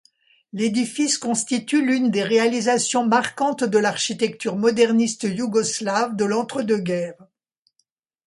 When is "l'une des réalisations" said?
1.85-3.05